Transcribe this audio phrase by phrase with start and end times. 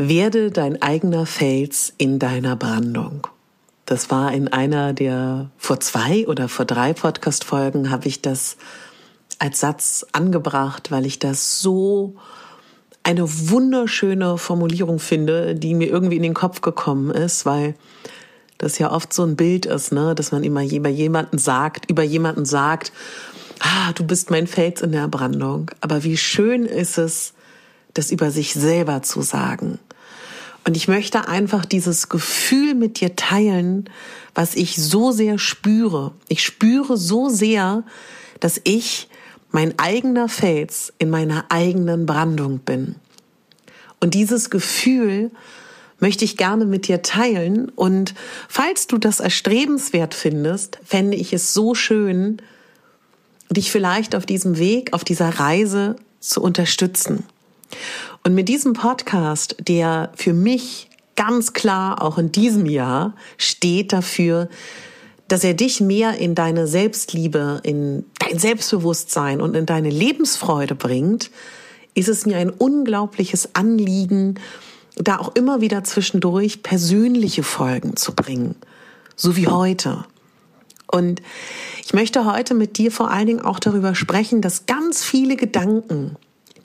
[0.00, 3.26] Werde dein eigener Fels in deiner Brandung.
[3.84, 8.58] Das war in einer der vor zwei oder vor drei Podcast-Folgen habe ich das
[9.40, 12.14] als Satz angebracht, weil ich das so
[13.02, 17.74] eine wunderschöne Formulierung finde, die mir irgendwie in den Kopf gekommen ist, weil
[18.56, 22.04] das ja oft so ein Bild ist, ne, dass man immer über jemanden sagt, über
[22.04, 22.92] jemanden sagt,
[23.58, 25.72] ah, du bist mein Fels in der Brandung.
[25.80, 27.32] Aber wie schön ist es,
[27.94, 29.78] das über sich selber zu sagen.
[30.64, 33.88] Und ich möchte einfach dieses Gefühl mit dir teilen,
[34.34, 36.12] was ich so sehr spüre.
[36.28, 37.84] Ich spüre so sehr,
[38.40, 39.08] dass ich
[39.50, 42.96] mein eigener Fels in meiner eigenen Brandung bin.
[44.00, 45.30] Und dieses Gefühl
[46.00, 47.70] möchte ich gerne mit dir teilen.
[47.70, 48.14] Und
[48.48, 52.42] falls du das erstrebenswert findest, fände ich es so schön,
[53.50, 57.24] dich vielleicht auf diesem Weg, auf dieser Reise zu unterstützen.
[58.24, 64.48] Und mit diesem Podcast, der für mich ganz klar auch in diesem Jahr steht dafür,
[65.28, 71.30] dass er dich mehr in deine Selbstliebe, in dein Selbstbewusstsein und in deine Lebensfreude bringt,
[71.94, 74.38] ist es mir ein unglaubliches Anliegen,
[74.96, 78.56] da auch immer wieder zwischendurch persönliche Folgen zu bringen,
[79.16, 80.04] so wie heute.
[80.90, 81.20] Und
[81.84, 86.16] ich möchte heute mit dir vor allen Dingen auch darüber sprechen, dass ganz viele Gedanken,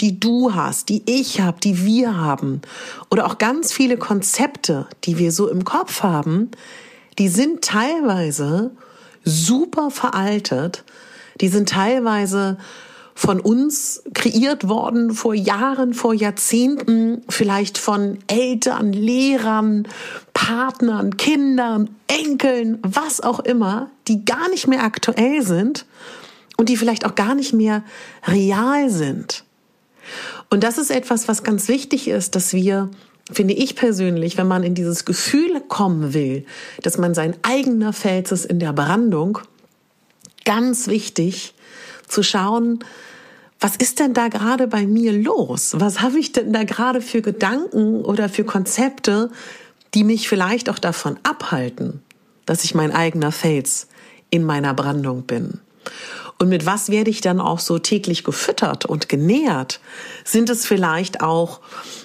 [0.03, 2.61] die du hast, die ich habe, die wir haben,
[3.09, 6.51] oder auch ganz viele Konzepte, die wir so im Kopf haben,
[7.17, 8.71] die sind teilweise
[9.23, 10.83] super veraltet,
[11.39, 12.57] die sind teilweise
[13.15, 19.87] von uns kreiert worden vor Jahren, vor Jahrzehnten, vielleicht von Eltern, Lehrern,
[20.33, 25.85] Partnern, Kindern, Enkeln, was auch immer, die gar nicht mehr aktuell sind
[26.57, 27.85] und die vielleicht auch gar nicht mehr
[28.27, 29.45] real sind.
[30.49, 32.89] Und das ist etwas, was ganz wichtig ist, dass wir,
[33.31, 36.45] finde ich persönlich, wenn man in dieses Gefühl kommen will,
[36.81, 39.39] dass man sein eigener Fels ist in der Brandung,
[40.45, 41.53] ganz wichtig
[42.07, 42.79] zu schauen,
[43.59, 45.75] was ist denn da gerade bei mir los?
[45.77, 49.31] Was habe ich denn da gerade für Gedanken oder für Konzepte,
[49.93, 52.01] die mich vielleicht auch davon abhalten,
[52.45, 53.87] dass ich mein eigener Fels
[54.29, 55.61] in meiner Brandung bin?
[56.39, 59.79] Und mit was werde ich dann auch so täglich gefüttert und genährt?
[60.25, 61.61] Sind es vielleicht auch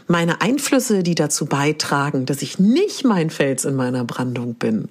[0.06, 4.88] meine Einflüsse, die dazu beitragen, dass ich nicht mein Fels in meiner Brandung bin?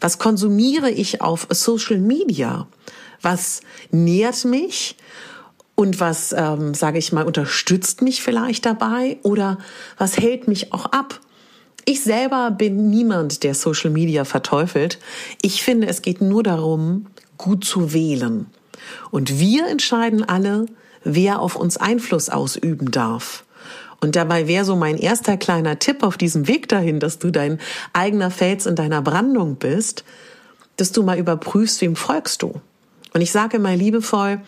[0.00, 2.66] Was konsumiere ich auf Social Media?
[3.22, 3.60] Was
[3.90, 4.96] nährt mich?
[5.74, 9.18] Und was, ähm, sage ich mal, unterstützt mich vielleicht dabei?
[9.22, 9.58] Oder
[9.98, 11.20] was hält mich auch ab?
[11.84, 14.98] Ich selber bin niemand, der Social Media verteufelt.
[15.42, 18.46] Ich finde, es geht nur darum, gut zu wählen.
[19.10, 20.66] Und wir entscheiden alle,
[21.04, 23.44] wer auf uns Einfluss ausüben darf.
[24.00, 27.58] Und dabei wäre so mein erster kleiner Tipp auf diesem Weg dahin, dass du dein
[27.92, 30.04] eigener Fels in deiner Brandung bist,
[30.76, 32.60] dass du mal überprüfst, wem folgst du.
[33.14, 34.40] Und ich sage mal liebevoll,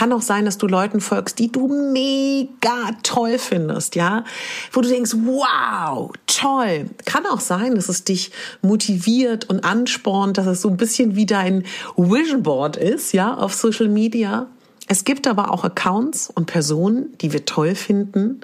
[0.00, 4.24] kann auch sein, dass du Leuten folgst, die du mega toll findest, ja,
[4.72, 6.88] wo du denkst, wow, toll.
[7.04, 8.30] Kann auch sein, dass es dich
[8.62, 11.66] motiviert und anspornt, dass es so ein bisschen wie dein
[11.98, 14.46] Vision Board ist, ja, auf Social Media.
[14.88, 18.40] Es gibt aber auch Accounts und Personen, die wir toll finden,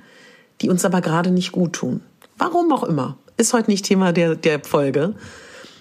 [0.60, 2.02] die uns aber gerade nicht gut tun.
[2.36, 3.16] Warum auch immer.
[3.38, 5.14] Ist heute nicht Thema der, der Folge.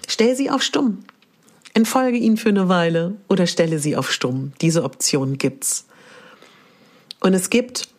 [0.07, 0.99] Stell sie auf stumm.
[1.75, 4.53] Entfolge ihnen für eine Weile oder stelle sie auf stumm.
[4.61, 5.85] Diese Option gibt's.
[7.19, 7.89] Und es gibt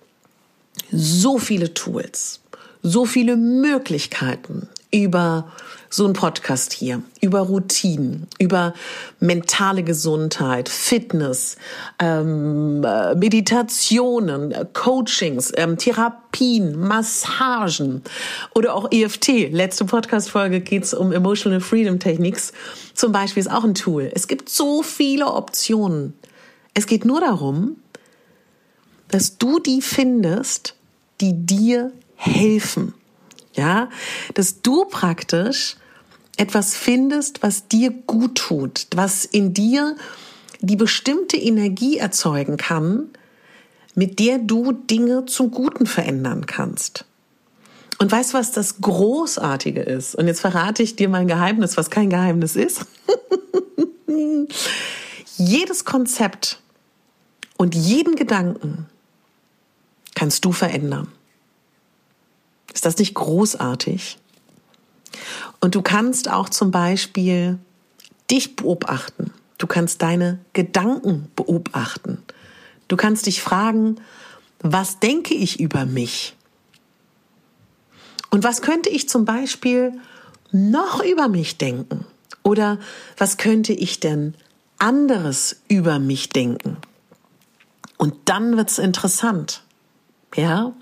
[0.91, 2.41] so viele Tools,
[2.83, 5.53] so viele Möglichkeiten über
[5.91, 8.73] so ein Podcast hier, über Routinen, über
[9.21, 11.57] mentale Gesundheit, Fitness,
[11.99, 18.03] ähm, äh, Meditationen, Coachings, ähm, Therapien, Massagen
[18.55, 19.51] oder auch EFT.
[19.51, 22.53] Letzte Podcast-Folge geht's um Emotional Freedom Techniques.
[22.95, 24.11] Zum Beispiel ist auch ein Tool.
[24.15, 26.15] Es gibt so viele Optionen.
[26.73, 27.77] Es geht nur darum,
[29.09, 30.75] dass du die findest,
[31.21, 32.95] die dir helfen.
[33.57, 33.89] Ja,
[34.35, 35.77] dass du praktisch
[36.37, 39.97] etwas findest, was dir gut tut, was in dir
[40.61, 43.11] die bestimmte Energie erzeugen kann,
[43.95, 47.07] mit der du Dinge zum Guten verändern kannst.
[47.99, 50.15] Und weißt du, was das Großartige ist?
[50.15, 52.85] Und jetzt verrate ich dir mein Geheimnis, was kein Geheimnis ist.
[55.39, 56.61] Jedes Konzept
[57.57, 58.87] und jeden Gedanken
[60.15, 61.09] kannst du verändern.
[62.77, 64.19] Ist das nicht großartig?
[65.61, 67.59] Und du kannst auch zum Beispiel
[68.31, 69.33] dich beobachten.
[69.57, 72.23] Du kannst deine Gedanken beobachten.
[72.89, 73.97] Du kannst dich fragen,
[74.61, 76.37] was denke ich über mich?
[78.29, 79.99] Und was könnte ich zum Beispiel
[80.53, 82.05] noch über mich denken?
[82.43, 82.79] Oder
[83.17, 84.35] was könnte ich denn
[84.77, 86.77] anderes über mich denken?
[87.97, 89.63] Und dann wird's interessant.
[90.37, 90.73] Ja?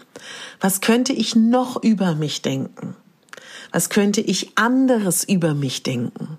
[0.60, 2.96] Was könnte ich noch über mich denken?
[3.72, 6.38] Was könnte ich anderes über mich denken?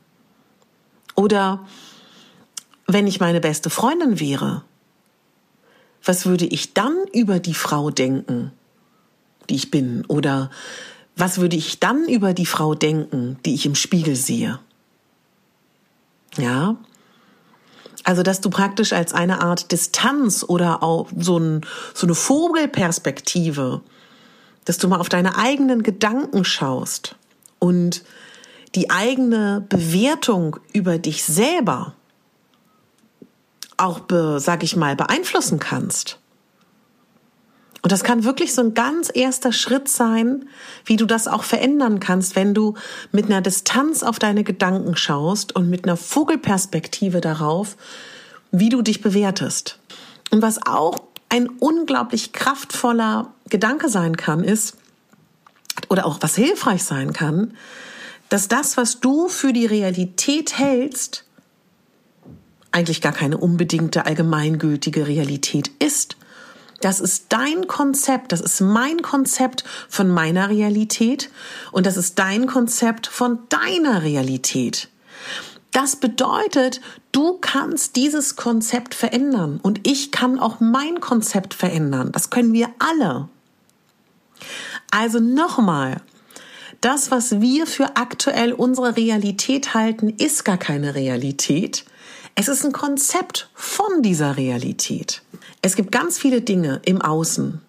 [1.15, 1.65] Oder
[2.87, 4.63] wenn ich meine beste Freundin wäre,
[6.03, 8.51] was würde ich dann über die Frau denken,
[9.49, 10.05] die ich bin?
[10.05, 10.51] Oder
[11.15, 14.59] was würde ich dann über die Frau denken, die ich im Spiegel sehe?
[16.37, 16.75] Ja?
[18.05, 21.61] Also, dass du praktisch als eine Art Distanz oder auch so, ein,
[21.95, 23.81] so eine Vogelperspektive,
[24.63, 27.15] dass du mal auf deine eigenen Gedanken schaust
[27.57, 28.03] und
[28.75, 31.95] die eigene Bewertung über dich selber
[33.75, 36.19] auch, be, sag ich mal, beeinflussen kannst.
[37.85, 40.49] Und das kann wirklich so ein ganz erster Schritt sein,
[40.85, 42.73] wie du das auch verändern kannst, wenn du
[43.11, 47.77] mit einer Distanz auf deine Gedanken schaust und mit einer Vogelperspektive darauf,
[48.49, 49.77] wie du dich bewertest.
[50.31, 54.77] Und was auch ein unglaublich kraftvoller Gedanke sein kann, ist,
[55.87, 57.53] oder auch was hilfreich sein kann,
[58.29, 61.23] dass das, was du für die Realität hältst,
[62.71, 66.17] eigentlich gar keine unbedingte allgemeingültige Realität ist,
[66.85, 71.31] das ist dein Konzept, das ist mein Konzept von meiner Realität
[71.71, 74.89] und das ist dein Konzept von deiner Realität.
[75.71, 82.11] Das bedeutet, du kannst dieses Konzept verändern und ich kann auch mein Konzept verändern.
[82.11, 83.29] Das können wir alle.
[84.91, 86.01] Also nochmal,
[86.81, 91.83] das, was wir für aktuell unsere Realität halten, ist gar keine Realität.
[92.37, 95.21] Es ist ein Konzept von dieser Realität.
[95.61, 97.61] Es gibt ganz viele Dinge im Außen,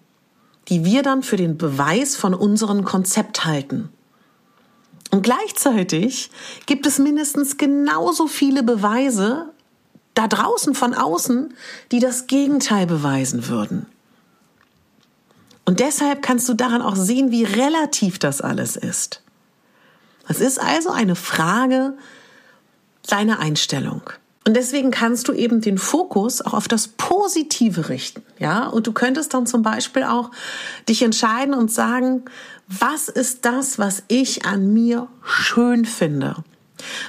[0.67, 3.89] die wir dann für den Beweis von unserem Konzept halten.
[5.09, 6.31] Und gleichzeitig
[6.65, 9.53] gibt es mindestens genauso viele Beweise
[10.13, 11.53] da draußen von außen,
[11.93, 13.85] die das Gegenteil beweisen würden.
[15.63, 19.21] Und deshalb kannst du daran auch sehen, wie relativ das alles ist.
[20.27, 21.93] Es ist also eine Frage
[23.07, 24.01] deiner Einstellung.
[24.47, 28.67] Und deswegen kannst du eben den Fokus auch auf das Positive richten, ja.
[28.67, 30.31] Und du könntest dann zum Beispiel auch
[30.87, 32.23] dich entscheiden und sagen,
[32.69, 36.45] was ist das, was ich an mir schön finde?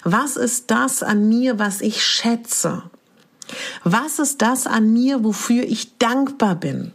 [0.03, 2.83] Was ist das an mir, was ich schätze?
[3.85, 6.91] Was ist das an mir, wofür ich dankbar bin?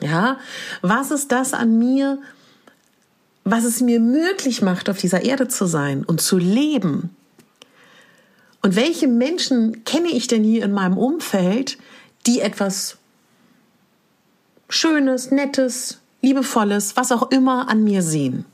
[0.00, 0.38] Ja,
[0.80, 2.18] was ist das an mir,
[3.44, 7.15] was es mir möglich macht, auf dieser Erde zu sein und zu leben?
[8.66, 11.78] Und welche Menschen kenne ich denn hier in meinem Umfeld,
[12.26, 12.96] die etwas
[14.68, 18.44] Schönes, Nettes, Liebevolles, was auch immer an mir sehen?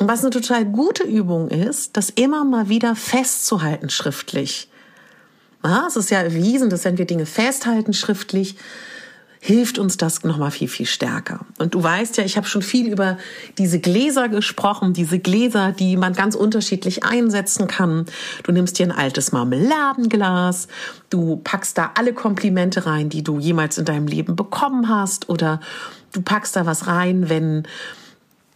[0.00, 4.68] Und was eine total gute Übung ist, das immer mal wieder festzuhalten schriftlich.
[5.62, 8.56] Ja, es ist ja erwiesen, dass wenn wir Dinge festhalten schriftlich,
[9.46, 11.40] hilft uns das nochmal viel, viel stärker.
[11.58, 13.18] Und du weißt ja, ich habe schon viel über
[13.58, 18.06] diese Gläser gesprochen, diese Gläser, die man ganz unterschiedlich einsetzen kann.
[18.44, 20.66] Du nimmst dir ein altes Marmeladenglas,
[21.10, 25.60] du packst da alle Komplimente rein, die du jemals in deinem Leben bekommen hast, oder
[26.12, 27.68] du packst da was rein, wenn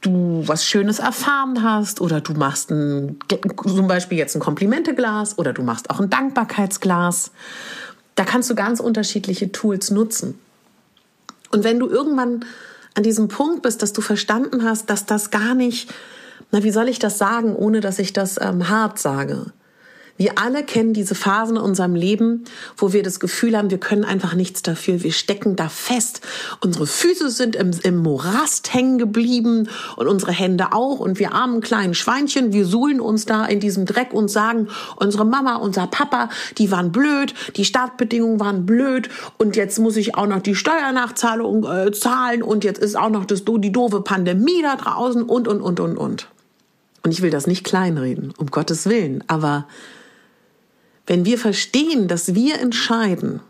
[0.01, 3.19] du was Schönes erfahren hast oder du machst ein,
[3.63, 7.31] zum Beispiel jetzt ein Komplimenteglas oder du machst auch ein Dankbarkeitsglas.
[8.15, 10.39] Da kannst du ganz unterschiedliche Tools nutzen.
[11.51, 12.45] Und wenn du irgendwann
[12.95, 15.93] an diesem Punkt bist, dass du verstanden hast, dass das gar nicht,
[16.51, 19.47] na, wie soll ich das sagen, ohne dass ich das ähm, hart sage?
[20.19, 22.45] Wir alle kennen diese Phasen in unserem Leben,
[22.77, 25.03] wo wir das Gefühl haben, wir können einfach nichts dafür.
[25.05, 26.21] Wir stecken da fest.
[26.61, 30.99] Unsere Füße sind im, im Morast hängen geblieben und unsere Hände auch.
[30.99, 35.25] Und wir armen kleinen Schweinchen, wir suhlen uns da in diesem Dreck und sagen, unsere
[35.25, 39.09] Mama, unser Papa, die waren blöd, die Startbedingungen waren blöd
[39.39, 43.25] und jetzt muss ich auch noch die Steuernachzahlung äh, zahlen und jetzt ist auch noch
[43.25, 46.29] das, die doofe Pandemie da draußen und, und, und, und, und.
[47.05, 49.67] Und ich will das nicht kleinreden, um Gottes Willen, aber
[51.09, 53.41] wenn wir verstehen, dass wir entscheiden,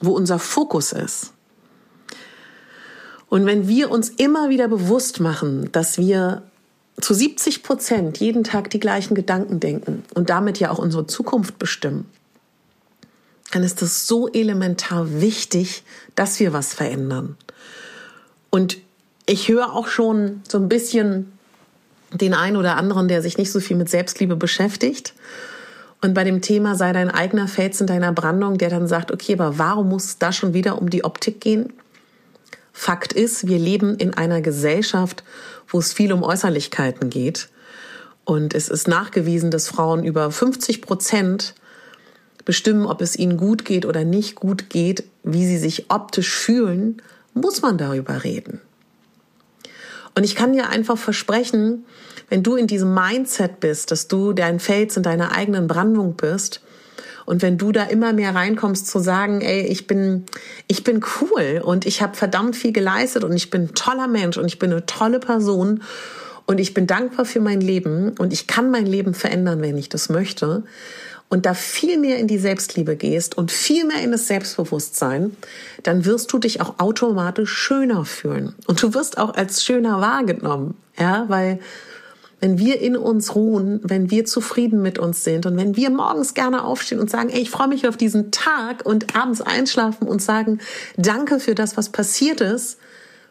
[0.00, 1.32] wo unser Fokus ist
[3.30, 6.42] Und wenn wir uns immer wieder bewusst machen, dass wir
[7.00, 11.58] zu 70 Prozent jeden Tag die gleichen Gedanken denken und damit ja auch unsere Zukunft
[11.58, 12.06] bestimmen,
[13.52, 15.84] dann ist es so elementar wichtig,
[16.16, 17.36] dass wir was verändern.
[18.50, 18.78] Und
[19.26, 21.32] ich höre auch schon so ein bisschen
[22.12, 25.14] den einen oder anderen, der sich nicht so viel mit Selbstliebe beschäftigt.
[26.00, 29.34] Und bei dem Thema sei dein eigener Fels in deiner Brandung, der dann sagt, okay,
[29.34, 31.72] aber warum muss es da schon wieder um die Optik gehen?
[32.72, 35.22] Fakt ist, wir leben in einer Gesellschaft,
[35.68, 37.50] wo es viel um Äußerlichkeiten geht.
[38.24, 41.54] Und es ist nachgewiesen, dass Frauen über 50 Prozent
[42.44, 47.02] bestimmen, ob es ihnen gut geht oder nicht gut geht, wie sie sich optisch fühlen,
[47.34, 48.60] muss man darüber reden.
[50.14, 51.84] Und ich kann dir einfach versprechen,
[52.30, 56.62] wenn du in diesem Mindset bist, dass du dein Fels in deiner eigenen Brandung bist,
[57.26, 60.24] und wenn du da immer mehr reinkommst zu sagen, ey, ich bin,
[60.66, 64.36] ich bin cool und ich habe verdammt viel geleistet und ich bin ein toller Mensch
[64.36, 65.84] und ich bin eine tolle Person
[66.46, 69.88] und ich bin dankbar für mein Leben und ich kann mein Leben verändern, wenn ich
[69.88, 70.64] das möchte,
[71.28, 75.36] und da viel mehr in die Selbstliebe gehst und viel mehr in das Selbstbewusstsein,
[75.84, 78.56] dann wirst du dich auch automatisch schöner fühlen.
[78.66, 80.74] Und du wirst auch als schöner wahrgenommen.
[80.98, 81.60] Ja, weil
[82.40, 86.34] wenn wir in uns ruhen, wenn wir zufrieden mit uns sind und wenn wir morgens
[86.34, 90.22] gerne aufstehen und sagen, ey, ich freue mich auf diesen Tag und abends einschlafen und
[90.22, 90.58] sagen,
[90.96, 92.78] danke für das, was passiert ist,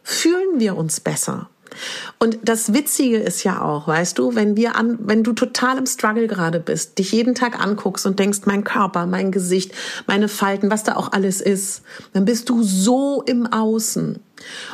[0.04, 1.50] fühlen wir uns besser.
[2.18, 5.86] Und das Witzige ist ja auch, weißt du, wenn wir an, wenn du total im
[5.86, 9.74] Struggle gerade bist, dich jeden Tag anguckst und denkst, mein Körper, mein Gesicht,
[10.08, 11.84] meine Falten, was da auch alles ist,
[12.14, 14.20] dann bist du so im Außen.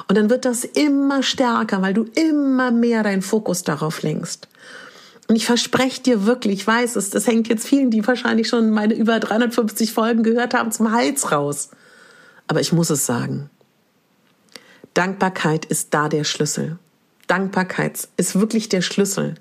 [0.07, 4.47] Und dann wird das immer stärker, weil du immer mehr deinen Fokus darauf lenkst.
[5.27, 8.69] Und ich verspreche dir wirklich, ich weiß es, das hängt jetzt vielen, die wahrscheinlich schon
[8.69, 11.71] meine über 350 Folgen gehört haben, zum Hals raus.
[12.47, 13.49] Aber ich muss es sagen.
[14.93, 16.77] Dankbarkeit ist da der Schlüssel.
[17.27, 19.35] Dankbarkeit ist wirklich der Schlüssel.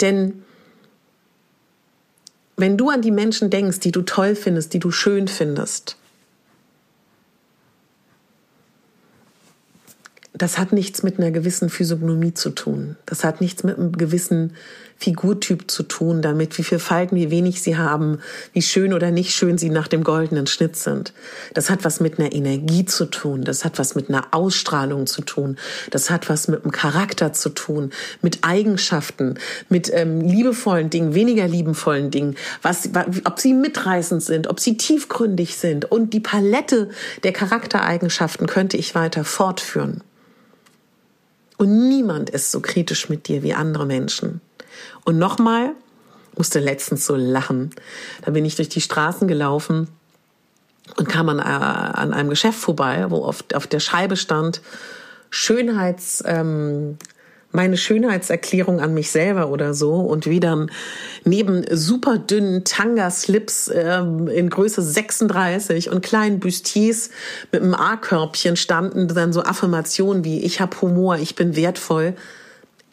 [0.00, 0.42] Denn
[2.56, 5.96] wenn du an die Menschen denkst, die du toll findest, die du schön findest,
[10.36, 12.96] das hat nichts mit einer gewissen Physiognomie zu tun.
[13.06, 14.54] Das hat nichts mit einem gewissen
[14.98, 18.18] Figurtyp zu tun, damit wie viel Falten, wie wenig sie haben,
[18.52, 21.12] wie schön oder nicht schön sie nach dem goldenen Schnitt sind.
[21.52, 23.44] Das hat was mit einer Energie zu tun.
[23.44, 25.56] Das hat was mit einer Ausstrahlung zu tun.
[25.92, 29.34] Das hat was mit einem Charakter zu tun, mit Eigenschaften,
[29.68, 32.90] mit ähm, liebevollen Dingen, weniger liebevollen Dingen, was,
[33.24, 35.90] ob sie mitreißend sind, ob sie tiefgründig sind.
[35.92, 36.90] Und die Palette
[37.22, 40.02] der Charaktereigenschaften könnte ich weiter fortführen.
[41.56, 44.40] Und niemand ist so kritisch mit dir wie andere Menschen.
[45.04, 45.72] Und nochmal,
[46.36, 47.70] musste letztens so lachen.
[48.22, 49.88] Da bin ich durch die Straßen gelaufen
[50.96, 54.60] und kam an, äh, an einem Geschäft vorbei, wo auf, auf der Scheibe stand
[55.30, 56.96] Schönheits, ähm,
[57.54, 60.70] meine Schönheitserklärung an mich selber oder so und wie dann
[61.24, 67.10] neben super dünnen Tanga-Slips äh, in Größe 36 und kleinen Bustiers
[67.52, 72.14] mit einem A-Körbchen standen dann so Affirmationen wie ich habe Humor, ich bin wertvoll.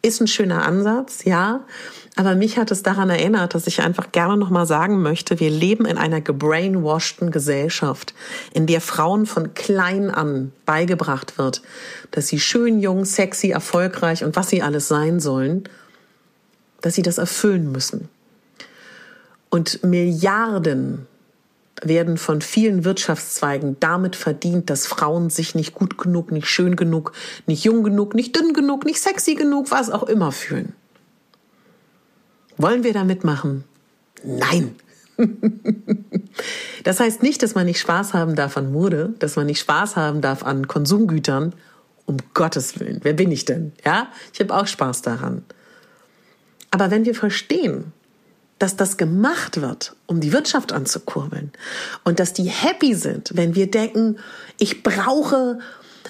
[0.02, 1.62] Ist ein schöner Ansatz, ja.
[2.16, 5.86] Aber mich hat es daran erinnert, dass ich einfach gerne nochmal sagen möchte, wir leben
[5.86, 8.14] in einer gebrainwashten Gesellschaft,
[8.54, 11.62] in der Frauen von klein an beigebracht wird,
[12.12, 15.64] dass sie schön, jung, sexy, erfolgreich und was sie alles sein sollen,
[16.82, 18.10] dass sie das erfüllen müssen.
[19.50, 21.08] Und Milliarden
[21.82, 27.14] werden von vielen Wirtschaftszweigen damit verdient, dass Frauen sich nicht gut genug, nicht schön genug,
[27.48, 30.74] nicht jung genug, nicht dünn genug, nicht sexy genug, was auch immer fühlen.
[32.58, 33.64] Wollen wir da mitmachen?
[34.24, 34.76] Nein.
[36.84, 39.96] das heißt nicht, dass man nicht Spaß haben darf an Mode, dass man nicht Spaß
[39.96, 41.54] haben darf an Konsumgütern.
[42.06, 43.74] Um Gottes Willen, wer bin ich denn?
[43.86, 45.46] Ja, ich habe auch Spaß daran.
[46.72, 47.94] Aber wenn wir verstehen,
[48.62, 51.52] dass das gemacht wird, um die Wirtschaft anzukurbeln
[52.04, 54.18] und dass die happy sind, wenn wir denken,
[54.60, 55.58] ich brauche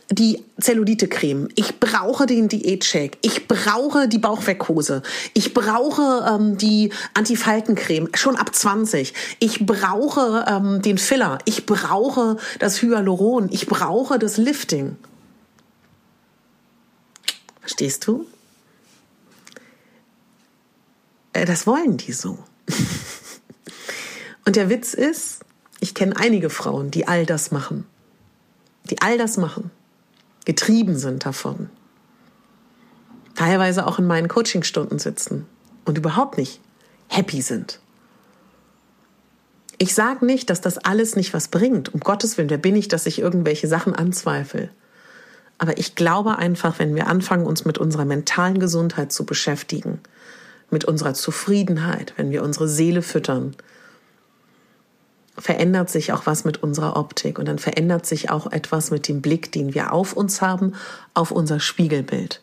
[0.10, 5.02] die Zellulite-Creme, ich brauche den Diät-Shake, ich brauche die Bauchweckhose,
[5.34, 12.36] ich brauche ähm, die Antifaltencreme schon ab 20, ich brauche ähm, den Filler, ich brauche
[12.60, 14.98] das Hyaluron, ich brauche das Lifting.
[17.62, 18.26] Verstehst du?
[21.34, 22.38] Äh, das wollen die so.
[24.46, 25.42] Und der Witz ist,
[25.80, 27.86] ich kenne einige Frauen, die all das machen.
[28.90, 29.72] Die all das machen
[30.46, 31.70] getrieben sind davon.
[33.36, 35.46] Teilweise auch in meinen Coachingstunden sitzen
[35.86, 36.60] und überhaupt nicht
[37.08, 37.80] happy sind.
[39.78, 41.94] Ich sage nicht, dass das alles nicht was bringt.
[41.94, 44.70] Um Gottes Willen, wer bin ich, dass ich irgendwelche Sachen anzweifle?
[45.58, 50.00] Aber ich glaube einfach, wenn wir anfangen, uns mit unserer mentalen Gesundheit zu beschäftigen,
[50.72, 53.56] mit unserer Zufriedenheit, wenn wir unsere Seele füttern,
[55.38, 59.22] verändert sich auch was mit unserer Optik und dann verändert sich auch etwas mit dem
[59.22, 60.74] Blick, den wir auf uns haben,
[61.14, 62.42] auf unser Spiegelbild.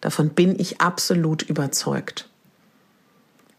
[0.00, 2.28] Davon bin ich absolut überzeugt.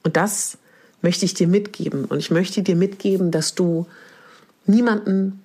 [0.03, 0.57] Und das
[1.01, 2.05] möchte ich dir mitgeben.
[2.05, 3.88] Und ich möchte dir mitgeben, dass du
[4.65, 5.43] niemanden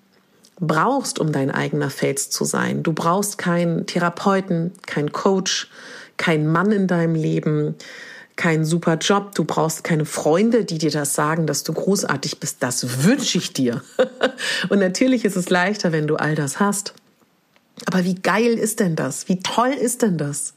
[0.58, 2.82] brauchst, um dein eigener Fels zu sein.
[2.82, 5.70] Du brauchst keinen Therapeuten, keinen Coach,
[6.16, 7.76] keinen Mann in deinem Leben,
[8.38, 12.62] keinen super Job, du brauchst keine Freunde, die dir das sagen, dass du großartig bist.
[12.62, 13.82] Das wünsche ich dir.
[14.70, 16.94] Und natürlich ist es leichter, wenn du all das hast.
[17.84, 19.28] Aber wie geil ist denn das?
[19.28, 20.54] Wie toll ist denn das?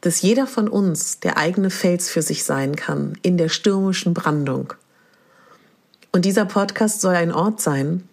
[0.00, 4.72] Dass jeder von uns der eigene Fels für sich sein kann in der stürmischen Brandung.
[6.12, 8.08] Und dieser Podcast soll ein Ort sein,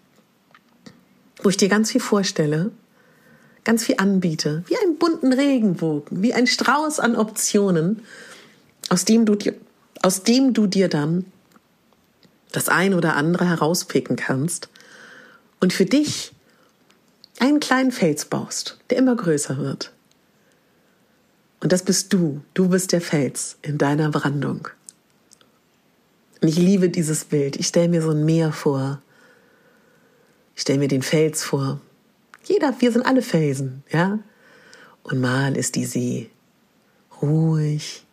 [1.41, 2.71] wo ich dir ganz viel vorstelle,
[3.63, 8.01] ganz viel anbiete, wie einen bunten Regenbogen, wie ein Strauß an Optionen,
[8.89, 9.53] aus dem du dir,
[10.01, 11.25] aus dem du dir dann
[12.51, 14.69] das ein oder andere herauspicken kannst
[15.59, 16.33] und für dich
[17.39, 19.91] einen kleinen Fels baust, der immer größer wird.
[21.61, 22.41] Und das bist du.
[22.53, 24.67] Du bist der Fels in deiner Brandung.
[26.41, 27.55] Und ich liebe dieses Bild.
[27.55, 29.01] Ich stelle mir so ein Meer vor.
[30.55, 31.79] Ich stelle mir den Fels vor,
[32.43, 34.19] jeder, wir sind alle Felsen, ja.
[35.03, 36.29] Und mal ist die See
[37.21, 38.05] ruhig,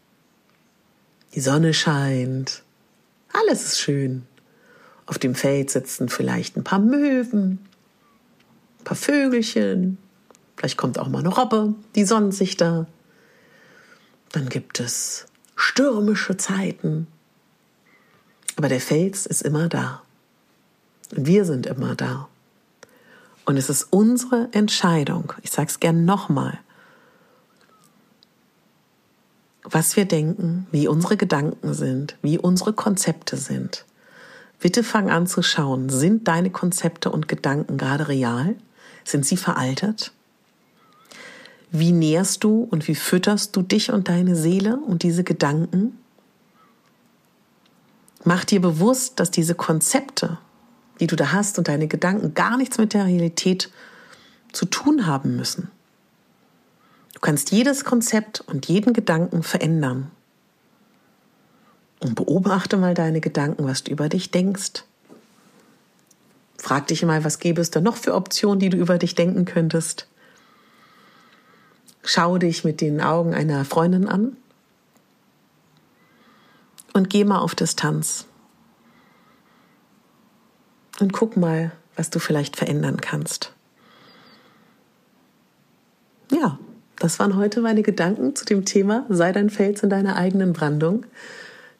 [1.34, 2.62] die Sonne scheint,
[3.32, 4.26] alles ist schön.
[5.06, 7.58] Auf dem Feld sitzen vielleicht ein paar Möwen,
[8.78, 9.99] ein paar Vögelchen,
[10.56, 12.87] vielleicht kommt auch mal eine Robbe, die sonnt sich da.
[14.32, 17.08] Dann gibt es stürmische Zeiten.
[18.56, 20.02] Aber der Fels ist immer da.
[21.16, 22.28] Und wir sind immer da.
[23.44, 26.58] Und es ist unsere Entscheidung, ich sage es gern nochmal,
[29.62, 33.84] was wir denken, wie unsere Gedanken sind, wie unsere Konzepte sind.
[34.58, 38.56] Bitte fang an zu schauen, sind deine Konzepte und Gedanken gerade real?
[39.04, 40.12] Sind sie veraltet?
[41.71, 45.99] Wie nährst du und wie fütterst du dich und deine Seele und diese Gedanken?
[48.25, 50.38] Mach dir bewusst, dass diese Konzepte
[51.00, 53.71] die du da hast und deine Gedanken gar nichts mit der Realität
[54.52, 55.71] zu tun haben müssen.
[57.15, 60.10] Du kannst jedes Konzept und jeden Gedanken verändern.
[62.00, 64.84] Und beobachte mal deine Gedanken, was du über dich denkst.
[66.56, 69.45] Frag dich mal, was gäbe es da noch für Optionen, die du über dich denken
[69.45, 70.06] könntest.
[72.02, 74.36] Schau dich mit den Augen einer Freundin an
[76.93, 78.26] und geh mal auf Distanz
[81.00, 83.52] und guck mal, was du vielleicht verändern kannst.
[86.30, 86.58] Ja,
[86.99, 91.06] das waren heute meine Gedanken zu dem Thema Sei dein Fels in deiner eigenen Brandung.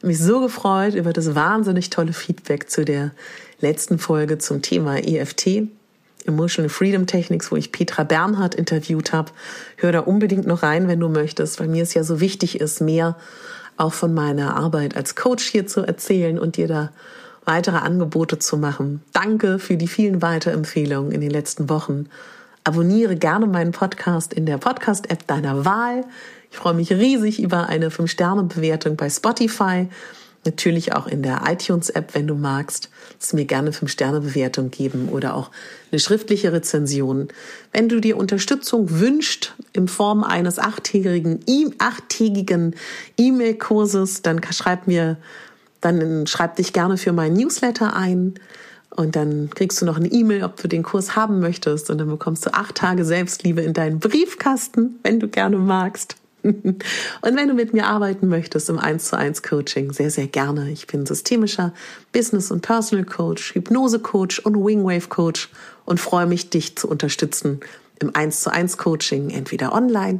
[0.01, 3.11] Mich so gefreut über das wahnsinnig tolle Feedback zu der
[3.59, 5.67] letzten Folge zum Thema EFT,
[6.25, 9.31] Emotional Freedom Techniques, wo ich Petra Bernhardt interviewt habe.
[9.77, 12.81] Hör da unbedingt noch rein, wenn du möchtest, weil mir es ja so wichtig ist,
[12.81, 13.15] mehr
[13.77, 16.91] auch von meiner Arbeit als Coach hier zu erzählen und dir da
[17.45, 19.01] weitere Angebote zu machen.
[19.13, 22.07] Danke für die vielen Weiterempfehlungen in den letzten Wochen.
[22.63, 26.05] Abonniere gerne meinen Podcast in der Podcast-App deiner Wahl.
[26.51, 29.87] Ich freue mich riesig über eine 5-Sterne-Bewertung bei Spotify.
[30.45, 32.89] Natürlich auch in der iTunes-App, wenn du magst.
[33.19, 35.51] Lass mir gerne 5-Sterne-Bewertung geben oder auch
[35.91, 37.27] eine schriftliche Rezension.
[37.71, 41.39] Wenn du dir Unterstützung wünscht in Form eines achttägigen
[43.17, 45.17] E-Mail-Kurses, dann schreib mir
[45.81, 48.35] dann schreib dich gerne für meinen Newsletter ein.
[48.93, 51.89] Und dann kriegst du noch eine E-Mail, ob du den Kurs haben möchtest.
[51.89, 56.17] Und dann bekommst du acht Tage Selbstliebe in deinen Briefkasten, wenn du gerne magst.
[56.43, 56.83] Und
[57.21, 60.71] wenn du mit mir arbeiten möchtest im 1 zu 1 Coaching, sehr, sehr gerne.
[60.71, 61.71] Ich bin systemischer
[62.11, 65.49] Business- und Personal Coach, Hypnose Coach und Wingwave Coach
[65.85, 67.59] und freue mich, dich zu unterstützen
[67.99, 70.19] im 1 zu 1 Coaching, entweder online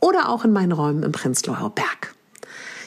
[0.00, 2.14] oder auch in meinen Räumen im Prenzlauer Berg.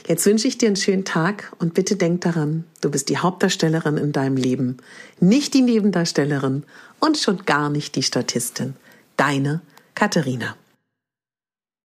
[0.05, 3.97] Jetzt wünsche ich dir einen schönen Tag und bitte denk daran, du bist die Hauptdarstellerin
[3.97, 4.77] in deinem Leben,
[5.19, 6.63] nicht die Nebendarstellerin
[6.99, 8.75] und schon gar nicht die Statistin.
[9.15, 9.61] Deine
[9.95, 10.57] Katharina.